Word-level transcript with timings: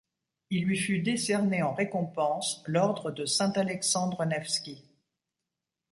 Il 0.49 0.65
lui 0.65 0.77
fut 0.79 0.97
décerné 0.97 1.61
en 1.61 1.75
récompense 1.75 2.63
l'ordre 2.65 3.11
de 3.11 3.27
Saint-Alexandre 3.27 4.25
Nevski. 4.25 4.83